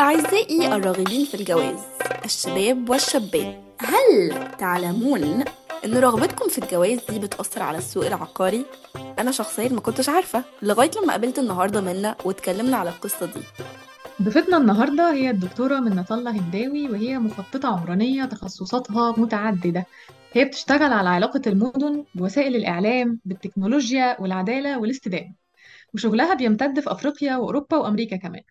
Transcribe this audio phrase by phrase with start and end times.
[0.00, 1.78] أعزائي الراغبين في الجواز
[2.24, 5.44] الشباب والشابات هل تعلمون
[5.84, 8.64] إن رغبتكم في الجواز دي بتأثر على السوق العقاري؟
[9.18, 13.40] أنا شخصيا ما كنتش عارفة لغاية لما قابلت النهاردة منا واتكلمنا على القصة دي.
[14.22, 19.86] ضيفتنا النهاردة هي الدكتورة منة الله هنداوي وهي مخططة عمرانية تخصصاتها متعددة.
[20.32, 25.34] هي بتشتغل على علاقة المدن بوسائل الإعلام بالتكنولوجيا والعدالة والاستدامة.
[25.94, 28.42] وشغلها بيمتد في أفريقيا وأوروبا وأمريكا كمان.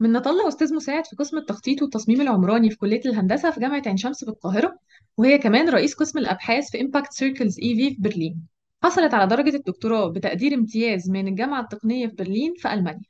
[0.00, 3.96] منة الله أستاذ مساعد في قسم التخطيط والتصميم العمراني في كلية الهندسة في جامعة عين
[3.96, 4.78] شمس في القاهرة
[5.16, 7.94] وهي كمان رئيس قسم الأبحاث في Impact Circles e.V.
[7.94, 8.46] في برلين.
[8.82, 13.02] حصلت على درجة الدكتوراه بتقدير امتياز من الجامعة التقنية في برلين في ألمانيا.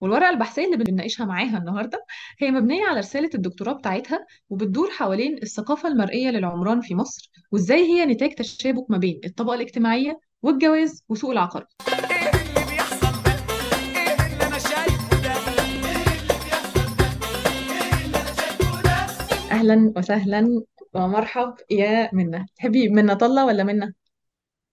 [0.00, 2.04] والورقة البحثية اللي بنناقشها معاها النهاردة
[2.38, 8.06] هي مبنية على رسالة الدكتوراه بتاعتها وبتدور حوالين الثقافة المرئية للعمران في مصر وإزاي هي
[8.06, 11.66] نتاج تشابك ما بين الطبقة الاجتماعية والجواز وسوق العقار
[19.62, 23.94] أهلا وسهلا ومرحب يا منى تحبي منى طلة ولا منى؟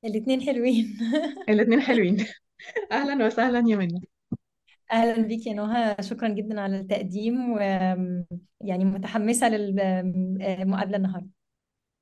[0.05, 0.97] الاتنين حلوين.
[1.49, 2.25] الاتنين حلوين.
[2.91, 4.01] أهلا وسهلا يا منى
[4.91, 5.95] أهلا بيك يا نهى.
[6.01, 7.59] شكرا جدا على التقديم و
[8.61, 11.29] يعني متحمسة للمقابله النهارده.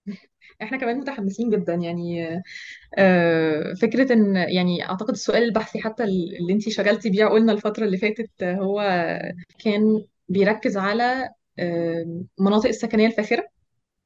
[0.61, 2.27] إحنا كمان متحمسين جدا يعني
[2.97, 7.97] آه، فكرة إن يعني أعتقد السؤال البحثي حتى اللي أنتي شغلتي بيه قلنا الفترة اللي
[7.97, 8.81] فاتت هو
[9.59, 13.47] كان بيركز على المناطق السكنية الفاخرة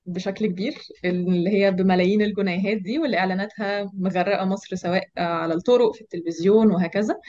[0.05, 6.01] بشكل كبير اللي هي بملايين الجنيهات دي واللي إعلاناتها مغرقة مصر سواء على الطرق في
[6.01, 7.19] التلفزيون وهكذا.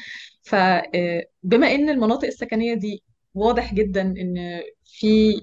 [0.42, 3.02] فبما إن المناطق السكنية دي
[3.34, 5.42] واضح جدا إن في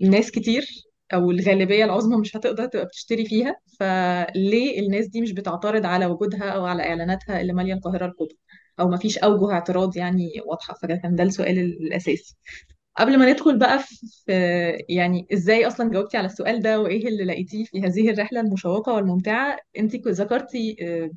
[0.00, 0.66] ناس كتير
[1.14, 6.44] أو الغالبية العظمى مش هتقدر تبقى بتشتري فيها فليه الناس دي مش بتعترض على وجودها
[6.50, 8.36] أو على إعلاناتها اللي ماليه القاهرة الكبرى؟
[8.80, 12.36] أو ما فيش أوجه اعتراض يعني واضحة؟ فكان ده السؤال الأساسي.
[12.98, 13.96] قبل ما ندخل بقى في
[14.88, 19.58] يعني إزاي أصلا جاوبتي على السؤال ده وإيه اللي لقيتيه في هذه الرحلة المشوقة والممتعة
[19.78, 21.10] أنت ذكرتي آه،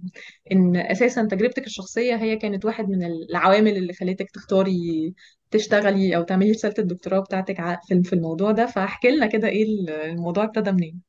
[0.51, 5.13] إن أساسا تجربتك الشخصية هي كانت واحد من العوامل اللي خلتك تختاري
[5.51, 7.59] تشتغلي أو تعملي رسالة الدكتوراه بتاعتك
[8.03, 8.66] في الموضوع ده.
[8.66, 9.63] فاحكي لنا كده إيه
[10.12, 11.08] الموضوع ابتدى منين؟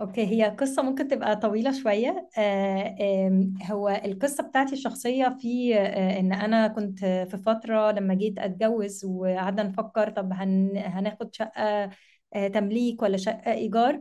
[0.00, 2.28] أوكي هي قصة ممكن تبقى طويلة شوية.
[2.38, 9.04] آه، هو القصة بتاعتي الشخصية في آه، إن أنا كنت في فترة لما جيت أتجوز
[9.04, 11.90] وقعدنا نفكر طب هن هناخد شقة
[12.34, 14.00] آه، تمليك ولا شقة إيجار.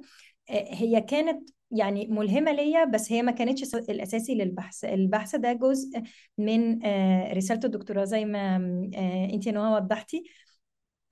[0.49, 4.85] هي كانت يعني ملهمة ليا بس هي ما كانتش الأساسي للبحث.
[4.85, 6.01] البحث ده جزء
[6.37, 6.79] من
[7.33, 8.55] رسالة الدكتوراه زي ما
[9.33, 10.23] انت نوى وضحتي.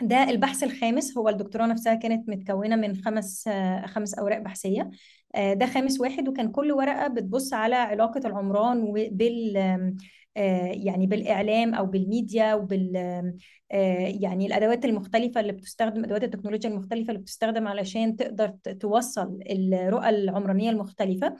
[0.02, 1.18] ده البحث الخامس.
[1.18, 3.50] هو الدكتوراه نفسها كانت متكونة من خمس
[3.86, 4.90] خمس أوراق بحثية.
[5.36, 9.98] آه، ده خامس واحد وكان كل ورقة بتبص على علاقة العمران وبال آم،
[10.38, 12.98] آه، يعني بالإعلام أو بالميديا وبال
[13.72, 20.10] آه، يعني الأدوات المختلفة اللي بتستخدم أدوات التكنولوجيا المختلفة اللي بتستخدم علشان تقدر توصل الرؤى
[20.10, 21.36] العمرانية المختلفة.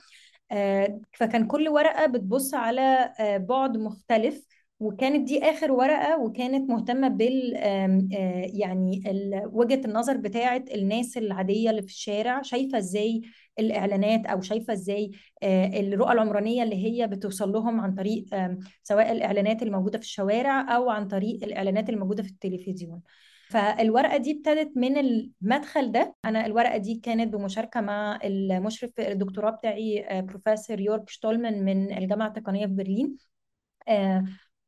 [0.52, 3.14] آه، فكان كل ورقة بتبص على
[3.50, 4.46] بعد مختلف
[4.82, 7.54] وكانت دي آخر ورقة وكانت مهتمة بال
[8.60, 9.02] يعني
[9.46, 13.22] وجهة النظر بتاعت الناس العادية اللي في الشارع شايفة إزاي
[13.60, 15.12] الإعلانات أو شايفة إزاي
[15.44, 18.26] الرؤى العمرانية اللي هي بتوصل لهم عن طريق
[18.84, 23.02] سواء الإعلانات الموجودة في الشوارع أو عن طريق الإعلانات الموجودة في التلفزيون.
[23.50, 26.16] فالورقة دي ابتدت من المدخل ده.
[26.26, 32.66] أنا الورقة دي كانت بمشاركة مع المشرف الدكتوراه بتاعي بروفيسور يورك شتولمان من الجامعة التقنية
[32.66, 33.18] في برلين.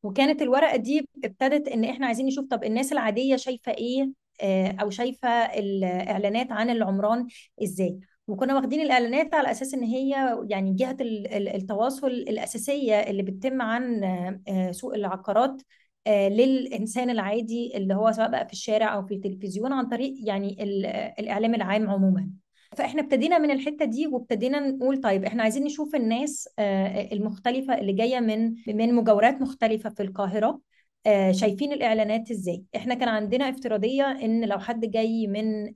[0.03, 4.89] وكانت الورقة دي ابتدت إن إحنا عايزين نشوف طب الناس العادية شايفة إيه آه، أو
[4.89, 7.27] شايفة الإعلانات عن العمران
[7.63, 10.71] إزاي؟ وكنا واخدين الإعلانات على أساس إن هي يعني
[11.01, 15.61] ال- التواصل الأساسية اللي بتتم عن آه، آه، سوق العقارات
[16.07, 20.85] للإنسان العادي اللي هو سواء بقى في الشارع أو في التلفزيون عن طريق يعني ال-
[21.19, 22.29] الإعلام العام عموما.
[22.77, 27.93] فاحنا ابتدينا من الحتة دي وابتدينا نقول طيب إحنا عايزين نشوف الناس آه، المختلفة اللي
[27.93, 30.59] جاية من من مجاورات مختلفة في القاهرة
[31.05, 35.73] آه، شايفين الإعلانات إزاي؟ إحنا كان عندنا افتراضية إن لو حد جاي من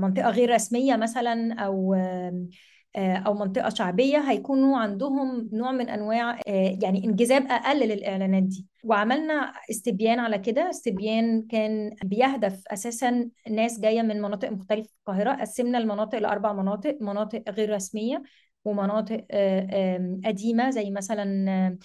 [0.00, 1.94] منطقة غير رسمية مثلا أو
[2.96, 8.66] أو منطقة شعبية هيكونوا عندهم نوع من أنواع آه، يعني انجذاب أقل للإعلانات دي.
[8.84, 10.70] وعملنا استبيان على كده.
[10.70, 15.32] استبيان كان بيهدف أساسا ناس جاية من مناطق مختلفة في القاهرة.
[15.40, 18.22] قسمنا المناطق لأربع مناطق مناطق غير رسمية
[18.64, 21.78] ومناطق آه، قديمة زي مثلا آه،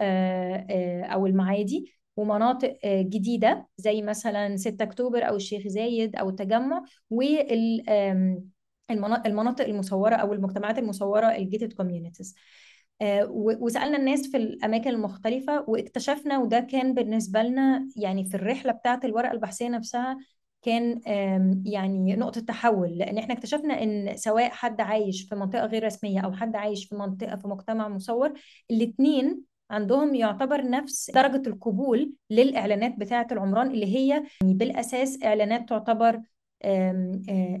[0.00, 6.28] آه، آه، أو المعادي ومناطق آه، جديدة زي مثلا 6 أكتوبر أو الشيخ زايد أو
[6.28, 7.82] التجمع وال
[8.90, 12.34] المناطق المسورة أو المجتمعات المسورة ال gated communities
[13.00, 18.72] آه، و- وسألنا الناس في الأماكن المختلفة واكتشفنا وده كان بالنسبة لنا يعني في الرحلة
[18.72, 20.18] بتاعة الورقة البحثية نفسها
[20.62, 21.00] كان
[21.64, 22.98] يعني نقطة تحول.
[22.98, 26.94] لأن إحنا اكتشفنا إن سواء حد عايش في منطقة غير رسمية أو حد عايش في
[26.94, 28.32] منطقة في مجتمع مسور
[28.70, 36.20] الاتنين عندهم يعتبر نفس درجة القبول للإعلانات بتاعة العمران اللي هي يعني بالأساس إعلانات تعتبر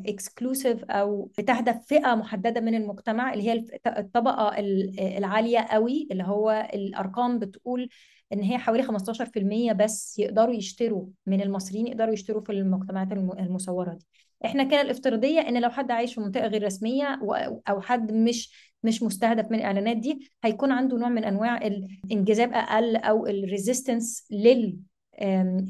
[0.06, 6.68] exclusive أو بتهدف فئة محددة من المجتمع اللي هي الطبقة ال- العالية قوي اللي هو
[6.74, 7.88] الأرقام بتقول
[8.32, 13.94] إن هي حوالي 15% بس يقدروا يشتروا من المصريين يقدروا يشتروا في المجتمعات الم- المصورة
[13.94, 14.06] دي.
[14.44, 17.20] إحنا كان الافتراضية إن لو حد عايش في منطقة غير رسمية
[17.68, 22.96] أو حد مش مش مستهدف من الإعلانات دي هيكون عنده نوع من أنواع الإنجذاب أقل
[22.96, 24.78] أو ال resistance لل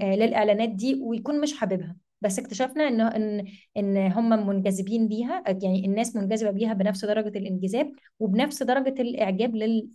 [0.02, 1.96] للإعلانات دي ويكون مش حاببها.
[2.20, 3.44] بس اكتشفنا ان إن
[3.76, 9.88] إن هم منجذبين بيها يعني الناس منجذبة بيها بنفس درجة الإنجذاب وبنفس درجة الإعجاب لل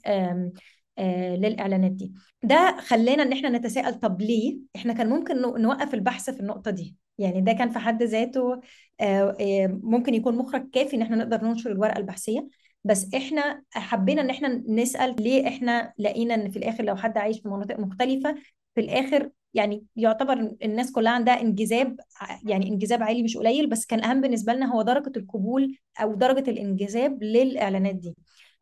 [0.97, 2.13] آه، للإعلانات دي.
[2.43, 6.71] ده خلانا إن إحنا نتساءل طب ليه؟ إحنا كان ممكن نو- نوقف البحث في النقطة
[6.71, 6.95] دي.
[7.17, 8.53] يعني ده كان في حد ذاته
[9.01, 12.47] آه، آه، ممكن يكون مخرج كافي إن إحنا نقدر ننشر الورقة البحثية.
[12.83, 17.39] بس إحنا حبينا إن إحنا نسأل ليه إحنا لقينا إن في الآخر لو حد عايش
[17.41, 18.35] في مناطق مختلفة
[18.75, 20.33] في الآخر يعني يعتبر
[20.63, 21.99] الناس كلها عندها انجذاب
[22.45, 26.49] يعني انجذاب عالي مش قليل بس كان أهم بالنسبة لنا هو درجة القبول أو درجة
[26.49, 28.15] الانجذاب للإعلانات دي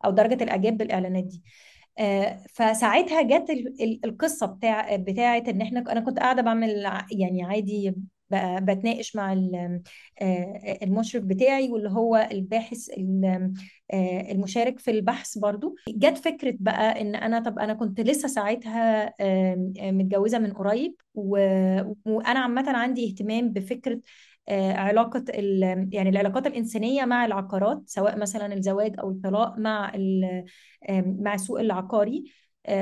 [0.04, 1.42] أو درجة الإعجاب بالإعلانات دي.
[1.98, 6.70] آه، فساعتها جت ال- ال- القصة بتاع بتاعه إن إحنا أنا كنت قاعدة بعمل
[7.12, 7.94] يعني عادي
[8.60, 13.52] بتناقش مع آه، المشرف بتاعي واللي هو الباحث ال-
[13.92, 15.74] آه، المشارك في البحث برضو.
[15.88, 19.14] جت فكرة بقى إن أنا طب أنا كنت لسه ساعتها
[19.90, 24.00] متجوزة من قريب وأنا عامة عندي اهتمام بفكرة
[24.48, 25.24] آه، علاقة
[25.92, 29.92] يعني العلاقات الإنسانية مع العقارات سواء مثلا الزواج أو الطلاق مع
[31.20, 32.24] مع السوق العقاري.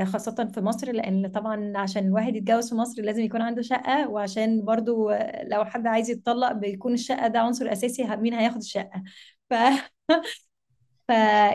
[0.04, 4.64] خاصة في مصر لأن طبعا عشان الواحد يتجوز في مصر لازم يكون عنده شقة وعشان
[4.64, 9.02] برضو آه، لو حد عايز يتطلق بيكون الشقة ده عنصر أساسي مين هياخد الشقة؟
[9.50, 9.54] ف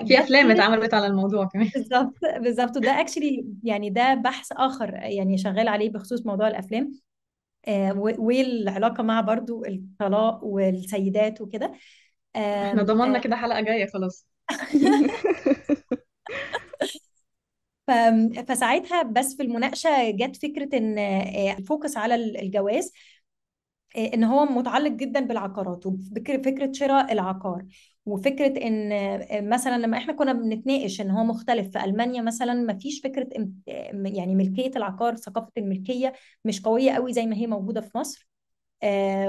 [0.07, 1.71] في فجت أفلام اتعملت على الموضوع كمان.
[1.75, 6.91] بالظبط بالظبط وده actually يعني ده بحث آخر يعني شغال عليه بخصوص موضوع الأفلام
[7.67, 11.73] آه، و- والعلاقة مع برضو الطلاق والسيدات وكده
[12.63, 14.27] إحنا ضمننا آه، كده حلقة جاية خلاص.
[14.83, 14.83] ف-
[18.47, 22.93] فساعتها بس في المناقشة جت فكرة إن آه، ال focus على الجواز
[23.97, 27.65] آه، إن هو متعلق جدا بالعقارات وفكره فكرة شراء العقار
[28.05, 32.73] وفكرة إن آه، مثلا لما إحنا كنا بنتناقش إن هو مختلف في ألمانيا مثلا ما
[32.77, 33.27] فيش فكرة
[34.05, 36.13] يعني ملكية العقار ثقافة الملكية
[36.45, 38.27] مش قوية قوي زي ما هي موجودة في مصر.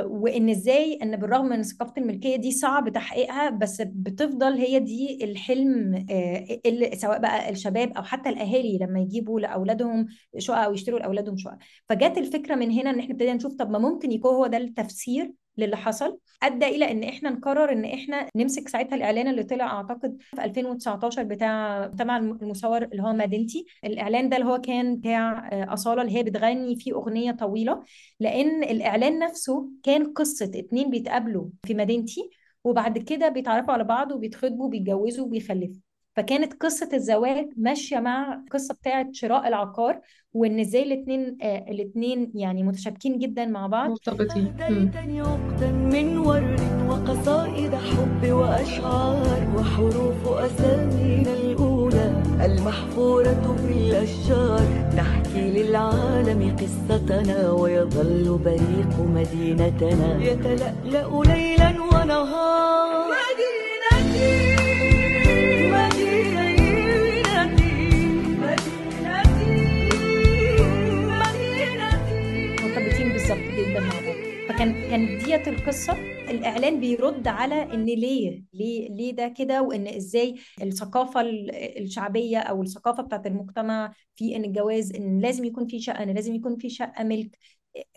[0.05, 5.95] وإن إزاي إن بالرغم من ثقافة الملكية دي صعب تحقيقها بس بتفضل هي دي الحلم
[6.11, 10.07] آه، اللي سواء بقى الشباب أو حتى الأهالي لما يجيبوا لأولادهم
[10.39, 11.59] شقق أو يشتروا لأولادهم شقق.
[11.89, 15.33] فجت الفكرة من هنا إن إحنا ابتدينا نشوف طب ما ممكن يكون هو ده التفسير
[15.59, 20.17] للي حصل أدى إلى إن إحنا نقرر إن إحنا نمسك ساعتها الإعلان اللي طلع أعتقد
[20.21, 25.73] في 2019 بتاع تبع المصور اللي هو مدينتي الإعلان ده اللي هو كان بتاع آه،
[25.75, 27.83] أصالة اللي هي بتغني فيه أغنية طويلة.
[28.21, 32.31] لأن الإعلان نفسه كان قصة اتنين بيتقابلوا في مدينتي
[32.65, 35.86] وبعد كده بيتعرفوا على بعض وبيتخطبوا وبيتجوزوا وبيخلفوا.
[36.17, 40.01] فكانت قصة الزواج ماشية مع القصة بتاعة شراء العقار
[40.35, 43.91] وإن إزاي الاتنين آه الاتنين يعني متشابكين جدا مع بعض.
[43.91, 44.55] مرتبطين
[45.21, 54.93] عقدا من ورد وقصائد حب وأشعار وحروف أسامينا الأولى المحفورة في الأشجار.
[54.97, 60.23] نحكي للعالم قصتنا ويظل بريق مدينتنا.
[60.23, 64.46] يتلألأ ليلا ونهار مدينتي.
[74.57, 75.93] فكان كان ديت القصة
[76.31, 81.51] الإعلان بيرد على إن ليه ليه ليه ده كده وإن إزاي الثقافة ال-
[81.83, 86.35] الشعبية أو الثقافة بتاعت المجتمع في إن الجواز إن لازم يكون في شقة إن لازم
[86.35, 87.39] يكون في شقة ملك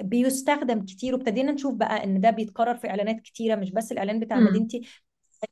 [0.01, 4.37] بيستخدم كتير وابتدينا نشوف بقى إن ده بيتكرر في إعلانات كتيرة مش بس الإعلان بتاع.
[4.49, 4.81] مدينتي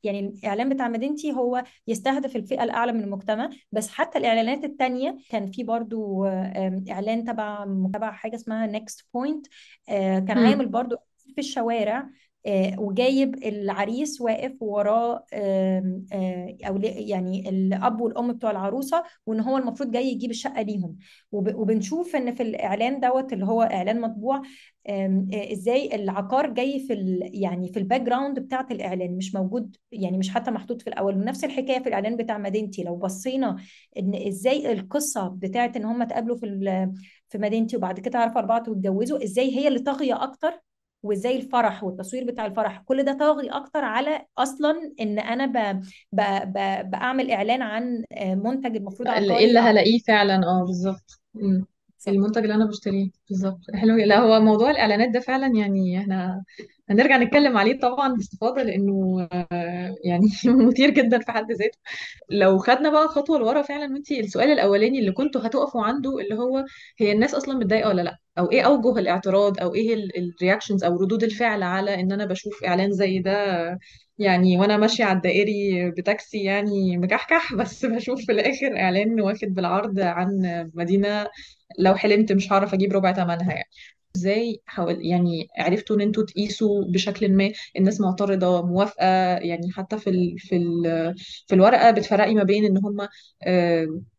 [0.03, 5.51] يعني الإعلان بتاع مدينتي هو يستهدف الفئة الأعلى من المجتمع بس حتى الإعلانات التانية كان
[5.51, 9.47] في برضو آم، إعلان تبع تبع حاجة اسمها Next Point
[10.27, 10.37] كان مم.
[10.37, 10.95] عامل برضو
[11.37, 12.09] في الشوارع
[12.47, 16.01] آه، وجايب العريس واقف وراه آه،
[16.67, 20.97] أو يعني الأب والأم بتوع العروسة وإن هو المفروض جاي يجيب الشقة ليهم.
[21.31, 24.41] وب- وبنشوف إن في الإعلان دوت اللي هو إعلان مطبوع
[24.89, 30.17] آه، إزاي العقار جاي في ال يعني في ال background بتاعت الإعلان مش موجود يعني
[30.17, 31.15] مش حتى محطوط في الأول.
[31.17, 32.83] ونفس الحكاية في الإعلان بتاع مدينتي.
[32.83, 33.55] لو بصينا
[33.99, 36.45] إن إزاي القصة بتاعت إن هم اتقابلوا في
[37.29, 40.66] في مدينتي وبعد كده عرفوا بعض واتجوزوا إزاي هي اللي طاغية أكتر؟
[41.07, 45.81] وإزاي الفرح والتصوير بتاع الفرح كل ده طاغي أكتر على أصلا إن أنا ب...
[46.11, 46.21] ب...
[46.53, 46.89] ب...
[46.91, 51.21] بعمل إعلان عن آه، منتج المفروض عقاري اللي هلاقيه فعلا آه بالظبط.
[51.33, 51.65] مم.
[51.97, 53.09] بالظبط المنتج اللي أنا بشتريه.
[53.29, 53.59] بالظبط.
[53.75, 53.95] حلو.
[53.97, 56.43] لا هو موضوع الإعلانات ده فعلا يعني إحنا
[56.89, 60.25] هنرجع نتكلم عليه طبعا باستفاضه لأنه آه، يعني
[60.67, 61.77] مثير جدا في حد ذاته.
[62.31, 66.65] لو خدنا بقى خطوه لورا فعلا وانتي السؤال الأولاني اللي كنتوا هتقفوا عنده اللي هو
[66.99, 70.97] هي الناس أصلا متضايقة ولا لأ؟ أو إيه أوجه الاعتراض؟ أو إيه ال reactions أو
[70.97, 73.31] ردود الفعل على إن أنا بشوف إعلان زي ده
[74.17, 79.99] يعني وأنا ماشية على الدائري بتاكسي يعني مكحكح بس بشوف في الآخر إعلان واخد بالعرض
[79.99, 80.27] عن
[80.75, 81.27] مدينة
[81.79, 83.69] لو حلمت مش هعرف أجيب ربع ثمنها يعني.
[84.17, 89.05] إزاي حاول يعني عرفتوا إن أنتوا تقيسوا بشكل ما الناس معترضة موافقة
[89.37, 90.83] يعني حتى في ال في ال
[91.47, 93.07] في الورقة بتفرقي ما بين إن هم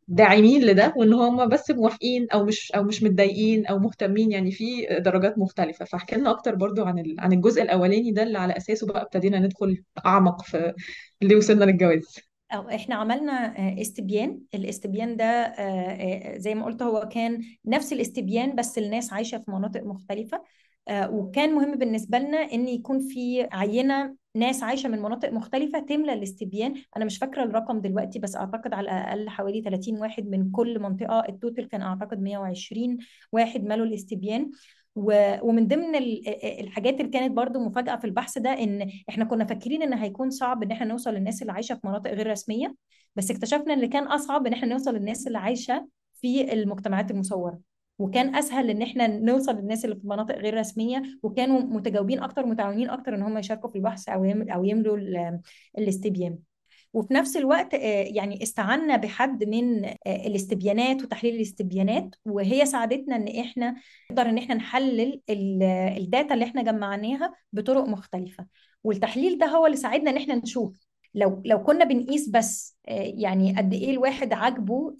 [0.09, 4.33] داعمين لده وإن هم بس موافقين أو مش أو مش متضايقين أو مهتمين.
[4.33, 5.85] يعني في درجات مختلفة.
[5.85, 9.83] فاحكي لنا أكتر برضو عن عن الجزء الأولاني ده اللي على أساسه بقى ابتدينا ندخل
[10.07, 10.75] أعمق في
[11.23, 12.27] اللي وصلنا للجواز.
[12.52, 14.40] أو إحنا عملنا آه، استبيان.
[14.55, 19.50] الاستبيان ده آه، آه، زي ما قلت هو كان نفس الاستبيان بس الناس عايشة في
[19.50, 20.43] مناطق مختلفة.
[20.88, 26.12] آه، وكان مهم بالنسبة لنا إن يكون في عينة ناس عايشة من مناطق مختلفة تملى
[26.12, 26.75] الاستبيان.
[26.97, 31.25] أنا مش فاكرة الرقم دلوقتي بس أعتقد على الأقل حوالي 30 واحد من كل منطقة.
[31.28, 32.99] التوتال كان أعتقد 120
[33.33, 34.50] واحد ملوا الاستبيان.
[34.97, 36.28] ومن ضمن ال-
[36.61, 40.62] الحاجات اللي كانت برضو مفاجأة في البحث ده إن إحنا كنا فاكرين إن هيكون صعب
[40.62, 42.75] إن إحنا نوصل للناس اللي عايشة في مناطق غير رسمية
[43.16, 47.61] بس اكتشفنا إن كان أصعب إن إحنا نوصل للناس اللي عايشة في المجتمعات المصورة
[47.99, 52.90] وكان أسهل إن إحنا نوصل للناس اللي في مناطق غير رسمية وكانوا متجاوبين أكتر ومتعاونين
[52.90, 55.40] أكتر إن هم يشاركوا في البحث أو أو يملوا ال-
[55.78, 56.38] الاستبيان.
[56.92, 63.28] وفي نفس الوقت آه، يعني استعنا بحد من آه، الاستبيانات وتحليل الاستبيانات وهي ساعدتنا إن
[63.40, 63.75] إحنا
[64.11, 65.62] نقدر إن إحنا نحلل ال-
[65.99, 68.47] الداتا اللي إحنا جمعناها بطرق مختلفة.
[68.85, 73.54] والتحليل ده هو اللي ساعدنا إن إحنا نشوف لو لو كنا بنقيس بس آه، يعني
[73.59, 74.97] قد إيه الواحد عاجبه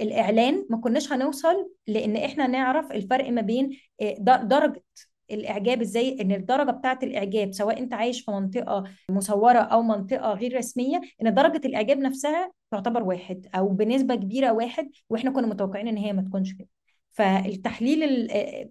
[0.00, 3.70] الإعلان ما كناش هنوصل لإن إحنا نعرف الفرق ما بين
[4.02, 4.82] د- درجة
[5.30, 10.56] الإعجاب إزاي؟ إن الدرجة بتاعة الإعجاب سواء أنت عايش في منطقة مصورة أو منطقة غير
[10.56, 15.96] رسمية إن درجة الإعجاب نفسها تعتبر واحد أو بنسبة كبيرة واحد وإحنا كنا متوقعين إن
[15.96, 16.68] هي ما تكونش كده.
[17.12, 18.02] فالتحليل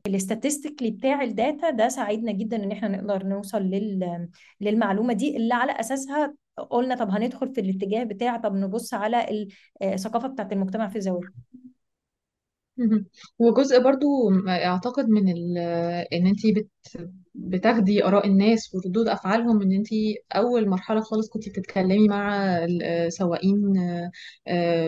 [0.07, 4.27] ال statistically بتاع ال data ده ساعدنا جدا إن إحنا نقدر نوصل لل
[4.61, 6.33] للمعلومة دي اللي على أساسها
[6.69, 9.45] قلنا طب هندخل في الاتجاه بتاع طب نبص على
[9.81, 11.23] الثقافه بتاعت المجتمع في الزواج
[13.39, 14.07] وجزء برضو
[14.47, 15.57] أعتقد من ال
[16.13, 16.67] إن انت بت
[17.35, 19.87] بتاخدي آراء الناس وردود أفعالهم إن انت
[20.35, 22.35] أول مرحلة خالص كنت بتتكلمي مع
[23.07, 23.73] السواقين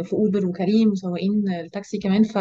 [0.04, 2.38] في أوبر وكريم وسواقين التاكسي كمان ف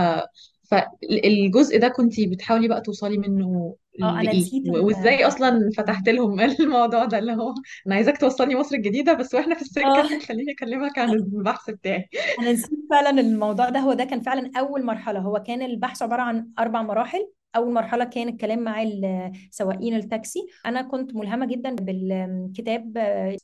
[0.71, 6.09] فالجزء ده كنت بتحاولي بقى توصلي منه آه أنا لإيه؟ نسيت ال- وإزاي أصلا فتحت
[6.09, 7.55] لهم الموضوع ده؟ اللي هو
[7.87, 9.65] أنا عايزاك توصلني مصر الجديدة بس وإحنا في آه.
[10.03, 12.09] السكه خليني أكلمك عن البحث بتاعي.
[12.39, 13.81] أنا نسيت فعلا الموضوع ده.
[13.81, 15.21] هو ده كان فعلا أول مرحلة.
[15.21, 17.31] هو كان البحث عبارة عن أربع مراحل.
[17.57, 20.47] أول مرحلة كان الكلام مع ال- سواقين التاكسي.
[20.67, 22.93] أنا كنت ملهمة جدا بالكتاب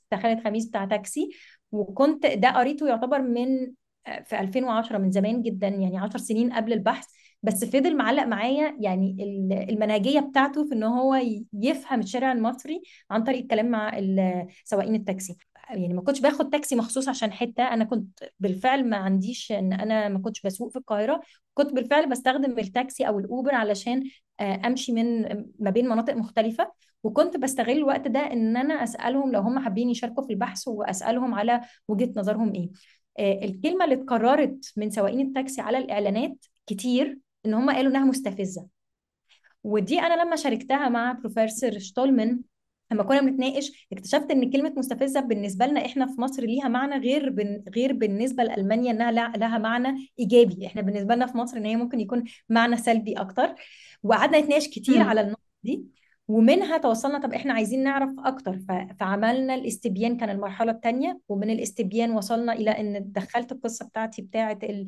[0.09, 1.31] بتاع خالد خميس بتاع تاكسي
[1.73, 3.73] وكنت ده قريته يعتبر من
[4.25, 7.07] في 2010 من زمان جدا يعني 10 سنين قبل البحث
[7.43, 11.21] بس فضل معلق معايا يعني ال- المنهجية بتاعته في إن هو
[11.53, 13.91] يفهم الشارع المصري عن طريق الكلام مع
[14.65, 15.37] سواقين التاكسي.
[15.71, 20.09] يعني ما كنتش باخد تاكسي مخصوص عشان حتة أنا كنت بالفعل ما عنديش إن أنا
[20.09, 21.21] ما كنتش بسوق في القاهرة
[21.55, 24.03] كنت بالفعل بستخدم التاكسي أو الأوبر علشان
[24.41, 25.23] آه، أمشي من
[25.59, 30.23] ما بين مناطق مختلفة وكنت بستغل الوقت ده إن أنا أسألهم لو هم حابين يشاركوا
[30.27, 32.71] في البحث وأسألهم على وجهة نظرهم إيه.
[33.21, 38.67] الكلمة اللي اتكررت من سواقين التاكسي على الإعلانات كتير إن هم قالوا إنها مستفزة.
[39.65, 42.41] ودي أنا لما شاركتها مع بروفيسور شتولمان
[42.93, 47.31] لما كنا بنتناقش اكتشفت إن كلمة مستفزة بالنسبة لنا إحنا في مصر ليها معنى غير
[47.31, 50.67] بن غير بالنسبة لألمانيا إنها لا- لها معنى إيجابي.
[50.67, 53.55] إحنا بالنسبة لنا في مصر إن هي ممكن يكون معنى سلبي أكتر.
[54.03, 55.09] وقعدنا نتناقش كتير مم.
[55.09, 55.85] على النقطة دي.
[56.29, 58.59] ومنها توصلنا طب إحنا عايزين نعرف أكتر.
[59.01, 64.87] فعملنا الاستبيان كان المرحلة الثانية ومن الاستبيان وصلنا إلى إن دخلت القصة بتاعتي بتاعه ال-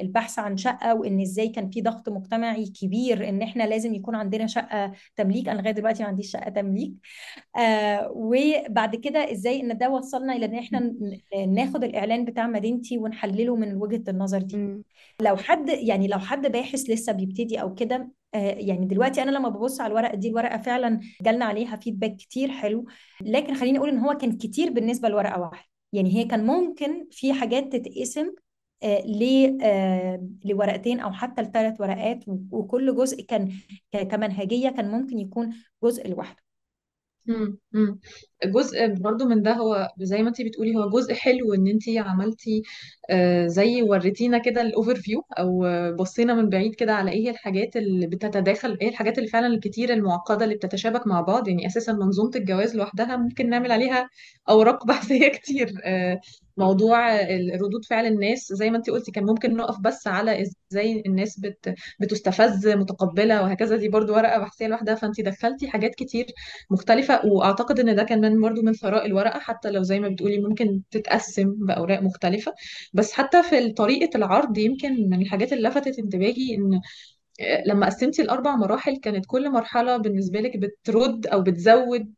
[0.00, 4.46] البحث عن شقة وإن إزاي كان في ضغط مجتمعي كبير إن إحنا لازم يكون عندنا
[4.46, 5.48] شقة تمليك.
[5.48, 6.92] أنا لغاية دلوقتي ما عنديش شقة تمليك.
[8.10, 10.94] وبعد كده إزاي إن ده وصلنا إلى إن إحنا
[11.48, 14.82] ناخد الإعلان بتاع مدينتي ونحلله من وجهة النظر دي.
[15.22, 19.80] لو حد يعني لو حد باحث لسه بيبتدي أو كده يعني دلوقتي أنا لما ببص
[19.80, 22.86] على الورقة دي الورقة فعلا جالنا عليها فيدباك كتير حلو
[23.20, 25.68] لكن خليني أقول إن هو كان كتير بالنسبة لورقة واحدة.
[25.92, 28.32] يعني هي كان ممكن في حاجات تتقسم
[28.82, 29.04] آه،
[29.62, 33.52] آه، لورقتين أو حتى لثلاث ورقات وكل جزء كان
[33.92, 35.54] كمنهجية كان ممكن يكون
[35.84, 36.47] جزء لوحده.
[38.44, 42.62] جزء برضو من ده هو زي ما انتي بتقولي هو جزء حلو ان انتي عملتي
[43.10, 48.06] آه، زي وريتينا كده ال overview آه، بصينا من بعيد كده على إيه الحاجات اللي
[48.06, 52.76] بتتداخل إيه الحاجات اللي فعلا الكتير المعقدة اللي بتتشابك مع بعض يعني أساسا منظومة الجواز
[52.76, 54.08] لوحدها ممكن نعمل عليها
[54.48, 56.20] أوراق بحثية كتير آه،
[56.58, 57.20] موضوع
[57.62, 61.74] ردود فعل الناس زي ما انتي قلتي كان ممكن نقف بس على إزاي الناس بت
[62.00, 63.76] بتستفز متقبلة وهكذا.
[63.76, 64.94] دي برضو ورقة بحثية لوحدها.
[64.94, 66.26] فانتي دخلتي حاجات كتير
[66.70, 69.38] مختلفة وأعتقد إن ده كمان برضو من ثراء الورقة.
[69.38, 72.54] حتى لو زي ما بتقولي ممكن تتقسم بأوراق مختلفة.
[72.92, 76.80] بس حتى في طريقة العرض يمكن من الحاجات اللي لفتت انتباهي إن
[77.66, 82.14] لما قسمتي الأربع مراحل كانت كل مرحلة بالنسبة لك بترد أو بتزود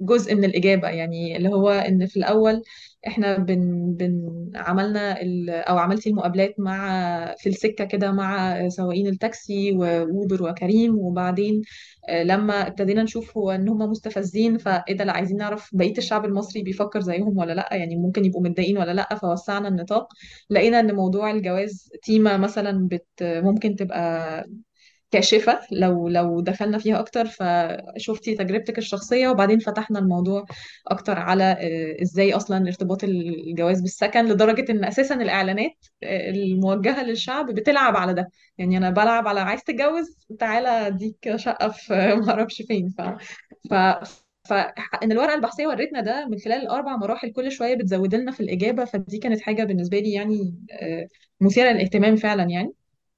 [0.00, 2.62] جزء من الإجابة يعني اللي هو إن في الأول
[3.06, 4.22] إحنا بن, بن
[4.54, 11.62] عملنا ال أو عملتي المقابلات مع في السكة كده مع سواقين التاكسي وأوبر وكريم وبعدين
[12.10, 16.62] لما ابتدينا نشوف هو إن هم مستفزين فإيه ده؟ لا عايزين نعرف بقية الشعب المصري
[16.62, 20.08] بيفكر زيهم ولا لأ؟ يعني ممكن يبقوا متضايقين ولا لأ؟ فوسعنا النطاق
[20.50, 24.44] لقينا إن موضوع الجواز تيمة مثلا بت ممكن تبقى
[25.12, 30.44] كاشفة لو لو دخلنا فيها أكتر فشفتي تجربتك الشخصية وبعدين فتحنا الموضوع
[30.88, 37.46] أكتر على آه، إزاي أصلا ارتباط الجواز بالسكن لدرجة إن أساسا الإعلانات آه، الموجهة للشعب
[37.50, 38.30] بتلعب على ده.
[38.58, 42.88] يعني أنا بلعب على عايز تتجوز تعالى أديك شقة في معرفش فين.
[42.98, 43.02] ف
[43.70, 43.74] ف
[44.48, 48.84] فإن الورقة البحثية ورتنا ده من خلال الأربع مراحل كل شوية بتزود لنا في الإجابة
[48.84, 51.08] فدي كانت حاجة بالنسبة لي يعني آه،
[51.40, 52.72] مثيرة للاهتمام فعلا يعني.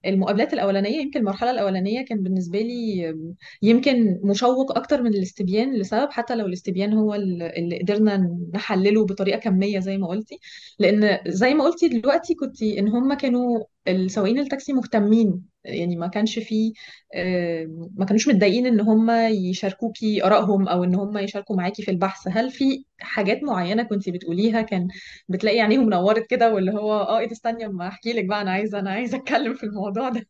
[0.06, 3.14] المقابلات الأولانية يمكن المرحلة الأولانية كان بالنسبة لي
[3.62, 9.38] يمكن مشوق أكتر من الاستبيان لسبب حتى لو الاستبيان هو ال- اللي قدرنا نحلله بطريقة
[9.38, 10.38] كمية زي ما قلتي.
[10.78, 16.38] لأن زي ما قلتي دلوقتي كنت إن هم كانوا السواقين التاكسي مهتمين يعني ما كانش
[16.38, 16.72] فيه
[17.16, 19.10] آم، ما كانوش متضايقين إن هم
[19.50, 22.28] يشاركوكي آرائهم أو إن هم يشاركوا معاكي في البحث.
[22.28, 24.88] هل في حاجات معينة كنت بتقوليها كان
[25.28, 28.50] بتلاقي عينيهم نورت كده واللي هو آه إيه ده استني أما أحكي لك بقى أنا
[28.50, 30.26] عايزة أنا عايزة أتكلم في الموضوع ده؟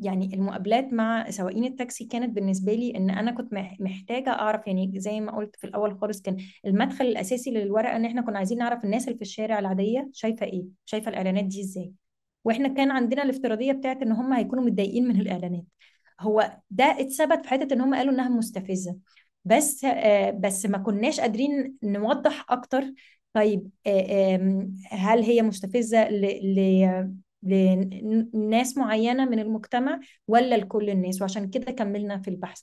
[0.00, 4.92] يعني المقابلات مع سواقين التاكسي كانت بالنسبة لي إن أنا كنت مح- محتاجة أعرف يعني
[5.00, 6.36] زي ما قلت في الأول خالص كان
[6.66, 10.64] المدخل الأساسي للورقة إن إحنا كنا عايزين نعرف الناس اللي في الشارع العادية شايفة إيه
[10.84, 11.92] شايفة الإعلانات دي إزاي.
[12.46, 15.64] وإحنا كان عندنا الافتراضية بتاعت إن هم هيكونوا متضايقين من الإعلانات.
[16.20, 18.96] هو ده اتثبت في حتة إن هم قالوا إنها مستفزة.
[19.44, 22.84] بس آه بس ما كناش قادرين نوضح أكتر
[23.32, 31.72] طيب آه هل هي مستفزة ل لناس معينة من المجتمع ولا لكل الناس؟ وعشان كده
[31.72, 32.60] كملنا في البحث.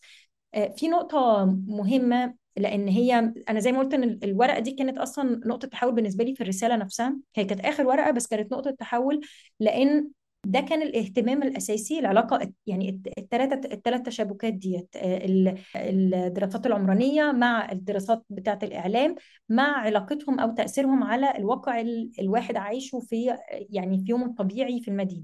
[0.53, 4.97] آه، في نقطة مهمة لأن هي أنا زي ما قلت إن ال- الورقة دي كانت
[4.97, 7.17] أصلا نقطة تحول بالنسبة لي في الرسالة نفسها.
[7.35, 9.21] هي كانت آخر ورقة بس كانت نقطة تحول
[9.59, 10.09] لأن
[10.45, 17.71] ده كان الاهتمام الأساسي العلاقة يعني الثلاثة الثلاث تشابكات ديت آه، ال- الدراسات العمرانية مع
[17.71, 19.15] الدراسات بتاعة الإعلام
[19.49, 23.37] مع علاقتهم أو تأثيرهم على الواقع ال- الواحد عايشه في
[23.69, 25.23] يعني في يومه الطبيعي في المدينة.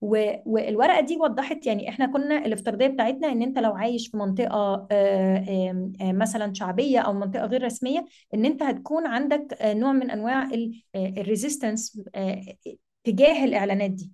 [0.00, 4.86] و- والورقة دي وضحت يعني إحنا كنا الافتراضية بتاعتنا ان انت لو عايش في منطقة
[4.92, 10.10] آه، آه، مثلا شعبية أو منطقة غير رسمية ان انت هتكون عندك آه، نوع من
[10.10, 10.48] أنواع
[10.96, 12.00] الريزيستنس
[13.04, 14.12] تجاه الإعلانات دي.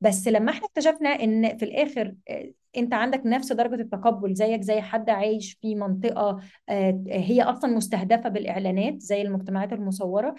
[0.00, 4.80] بس لما إحنا اكتشفنا ان في الآخر آه، انت عندك نفس درجة التقبل زيك زي
[4.80, 10.34] حد عايش في منطقة آه، هي أصلا مستهدفة بالإعلانات زي المجتمعات المصورة آه،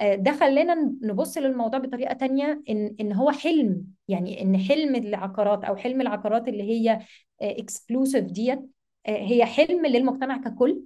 [0.00, 3.86] ده خلانا نبص للموضوع بطريقة تانية إن إن هو حلم.
[4.08, 7.00] يعني إن حلم العقارات أو حلم العقارات اللي هي
[7.42, 8.58] اكسكلوسيف ديت
[9.06, 10.82] آه، هي حلم للمجتمع ككل.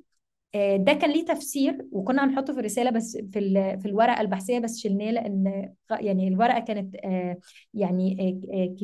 [0.54, 4.78] آه، ده كان ليه تفسير وكنا هنحطه في الرسالة بس في في الورقة البحثية بس
[4.78, 7.38] شلناه لأن غ- يعني الورقة كانت آه،
[7.74, 8.16] يعني
[8.54, 8.76] آه، آه،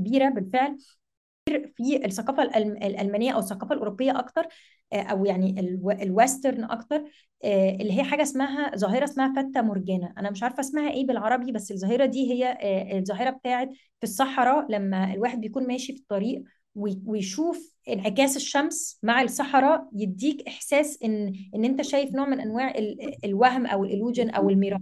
[1.59, 4.47] بالفعل في الثقافة الألم- الألمانية أو الثقافة الأوروبية أكتر
[4.93, 7.05] آه، أو يعني الو- ال western أكتر
[7.45, 10.15] آه، اللي هي حاجة اسمها ظاهرة اسمها Fata Morgana.
[10.19, 14.67] أنا مش عارفة اسمها إيه بالعربي بس الظاهرة دي هي آه، الظاهرة بتاعت في الصحراء
[14.73, 16.43] لما الواحد بيكون ماشي في الطريق
[16.75, 22.71] وي- ويشوف انعكاس الشمس مع الصحراء يديك إحساس ان إن أنت شايف نوع من أنواع
[22.71, 24.81] ال- الوهم أو ال illusion أو الميراج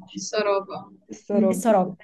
[1.10, 1.96] السراب السراب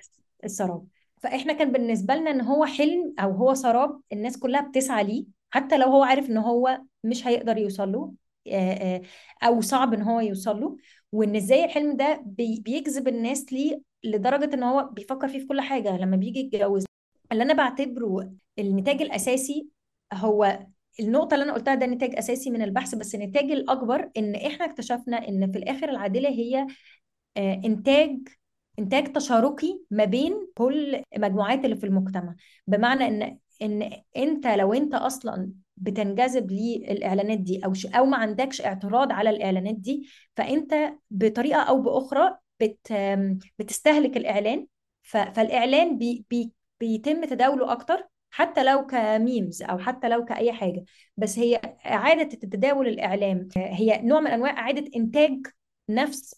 [0.44, 0.85] السراب
[1.25, 5.79] فإحنا كان بالنسبة لنا إن هو حلم أو هو سراب الناس كلها بتسعى ليه حتى
[5.79, 8.13] لو هو عارف إن هو مش هيقدر يوصل له
[9.43, 10.77] أو صعب إن هو يوصل له
[11.13, 15.61] وإن إزاي الحلم ده بي- بيجذب الناس ليه لدرجة إن هو بيفكر فيه في كل
[15.61, 16.85] حاجة لما بيجي يتجوز.
[17.33, 19.69] اللي أنا بعتبره النتاج الأساسي
[20.13, 20.59] هو
[21.01, 25.29] النقطة اللي أنا قلتها ده نتاج أساسي من البحث بس النتاج الأكبر إن إحنا اكتشفنا
[25.29, 26.67] إن في الآخر العادلة هي
[27.39, 28.19] إنتاج
[28.79, 32.35] إنتاج تشاركي ما بين كل المجموعات اللي في المجتمع.
[32.67, 39.13] بمعنى إن إن أنت لو أنت أصلا بتنجذب للإعلانات دي ش- أو ما عندكش اعتراض
[39.13, 40.75] على الإعلانات دي فأنت
[41.11, 42.93] بطريقة أو بأخرى بت
[43.59, 44.67] بتستهلك الإعلان.
[45.03, 50.85] ف- فالإعلان بي بي بيتم تداوله أكتر حتى لو كميمز أو حتى لو كأي حاجة.
[51.17, 55.47] بس هي إعادة تداول الإعلام هي نوع من أنواع إعادة إنتاج
[55.88, 56.35] نفس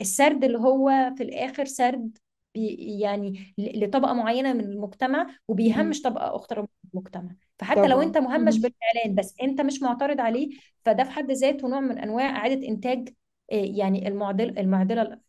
[0.00, 2.18] السرد اللي هو في الآخر سرد
[2.54, 5.36] يعني ل- لطبقة معينة من المجتمع.
[5.48, 8.62] وبيهمش طبقة أخرى من المجتمع فحتى لو طبعا أنت مهمش مم.
[8.62, 10.50] بالإعلان بس أنت مش معترض عليه
[10.84, 13.08] فده في حد ذاته نوع من أنواع إعادة إنتاج
[13.52, 15.20] آه، يعني المعضلة المعضلة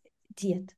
[0.42, 0.72] ديت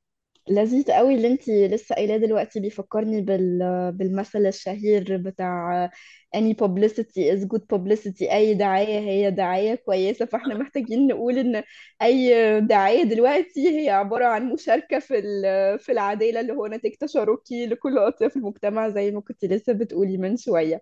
[0.49, 3.59] لذيذ قوي اللي انتي لسه قايلاه دلوقتي بيفكرني بال...
[3.91, 5.89] بالمثل الشهير بتاع
[6.37, 8.31] any publicity is good publicity.
[8.33, 10.25] أي دعاية هي دعاية كويسة.
[10.25, 11.63] فإحنا محتاجين نقول إن
[12.01, 15.79] أي دعاية دلوقتي هي عبارة عن مشاركة في ال...
[15.79, 20.37] في العدالة اللي هو نتاج تشاركي لكل أطياف المجتمع زي ما كنت لسه بتقولي من
[20.37, 20.81] شوية.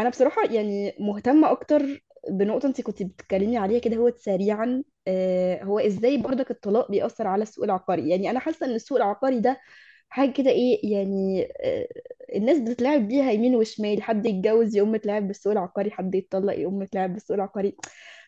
[0.00, 5.78] أنا بصراحة يعني مهتمة أكتر بنقطة انت كنت بتتكلمي عليها كده هو سريعا أه، هو
[5.78, 9.60] إزاي برضك الطلاق بيأثر على السوق العقاري؟ يعني أنا حاسة إن السوق العقاري ده
[10.08, 11.88] حاجة كده إيه يعني أه،
[12.36, 17.12] الناس بتتلعب بيها يمين وشمال حد يتجوز يقوم متلعب بالسوق العقاري حد يتطلق يقوم متلعب
[17.14, 17.76] بالسوق العقاري.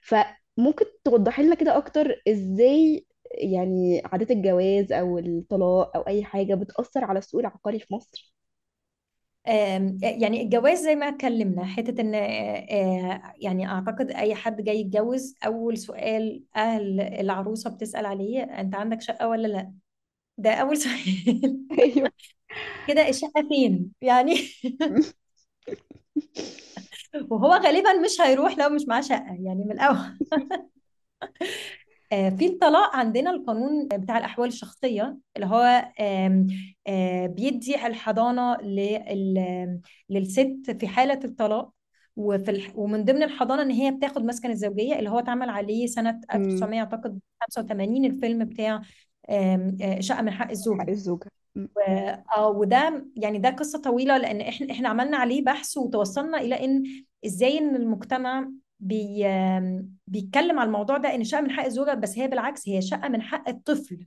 [0.03, 7.05] فممكن توضحي لنا كده أكتر إزاي يعني عادات الجواز أو الطلاق أو أي حاجة بتأثر
[7.05, 8.33] على السوق العقاري في مصر؟
[10.03, 12.15] يعني الجواز زي ما اتكلمنا حتة إن
[13.41, 19.29] يعني أعتقد أي حد جاي يتجوز أول سؤال أهل العروسة بتسأل عليه أنت عندك شقة
[19.29, 19.73] ولا لأ؟
[20.39, 20.99] ده أول سؤال.
[21.81, 22.13] أيوه.
[22.87, 24.35] كده الشقة فين؟ يعني
[27.31, 30.19] وهو غالبا مش هيروح لو مش معاه شقة يعني من الأول.
[32.11, 35.91] في الطلاق عندنا القانون بتاع الأحوال الشخصية اللي هو
[36.87, 41.71] آه، بيدي الحضانة لل- للست في حالة الطلاق
[42.17, 42.73] وفي الح...
[42.79, 47.21] ومن ضمن الحضانة إن هي بتاخد مسكن الزوجية اللي هو اتعمل عليه امم 1900 أعتقد
[47.41, 48.83] 85 الفيلم بتاع
[49.29, 50.91] آه، شقة من حق حق الزوجة.
[50.91, 51.69] الزوجة مم.
[51.77, 51.81] و-
[52.37, 56.83] آه وده يعني ده قصة طويلة لأن إحنا إحنا عملنا عليه بحث وتوصلنا إلى إن
[57.27, 59.25] إزاي إن المجتمع بي
[60.07, 63.23] بيتكلم على الموضوع ده إن شقة من حق الزوجة بس هي بالعكس هي شقة من
[63.23, 64.07] حق الطفل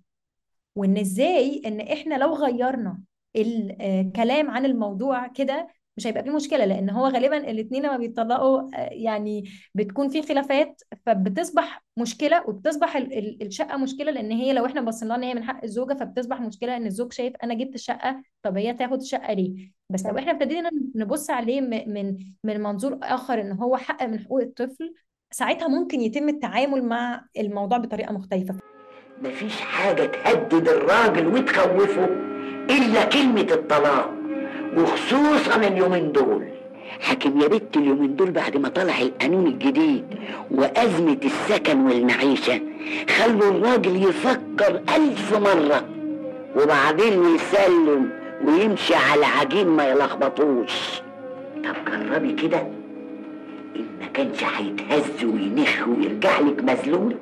[0.76, 3.00] وإن إزاي إن إحنا لو غيرنا
[3.36, 8.90] الكلام عن الموضوع كده مش هيبقى فيه مشكلة لأن هو غالبا الاتنين لما بيطلقوا آه،
[8.92, 9.44] يعني
[9.76, 15.16] بتكون في خلافات فبتصبح مشكلة وبتصبح ال- ال- الشقة مشكلة لأن هي لو إحنا بصينا
[15.16, 18.74] إن هي من حق الزوجة فبتصبح مشكلة إن الزوج شايف أنا جبت الشقة طب هي
[18.74, 23.78] تاخد الشقة ليه؟ بس لو إحنا ابتدينا نبص عليه من من منظور آخر إن هو
[23.78, 24.94] حق من حقوق الطفل
[25.32, 28.56] ساعتها ممكن يتم التعامل مع الموضوع بطريقة مختلفة.
[29.22, 32.06] مفيش حاجة تهدد الراجل وتخوفه
[32.70, 34.14] إلا كلمة الطلاق
[34.78, 36.48] وخصوصا اليومين دول.
[37.00, 40.06] حاكم يا بت اليومين دول بعد ما طلع القانون الجديد
[40.52, 42.62] وأزمة السكن والمعيشة
[43.10, 45.90] خلوا الراجل يفكر ألف مرة
[46.56, 51.02] وبعدين يسلم ويمشي على عجين ما يلخبطوش.
[51.56, 52.62] طب جربي كده؟
[53.76, 57.18] إن ما كانش هيتهز وينخ ويرجع لك مذلول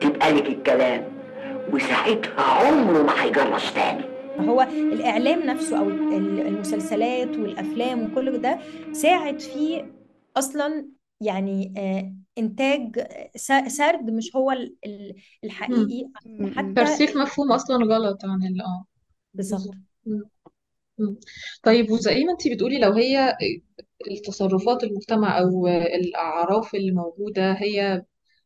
[0.00, 1.04] تبقى لك الكلام.
[1.72, 4.04] وساعتها عمره ما هيجرش تاني.
[4.40, 8.58] هو الإعلام نفسه أو ال- المسلسلات والأفلام وكل ده
[8.92, 9.84] ساعد في
[10.36, 10.88] أصلا
[11.20, 14.54] يعني آه، إنتاج س- سرد مش هو.
[15.44, 16.08] الحقيقي.
[16.56, 18.84] حتى ترسيخ مفهوم أصلا غلط عن آه.
[19.34, 19.74] بالظبط.
[21.62, 23.36] طيب وزي ما انتي بتقولي لو هي
[24.10, 28.02] التصرفات المجتمع أو الأعراف اللي موجودة هي